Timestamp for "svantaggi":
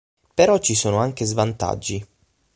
1.25-2.03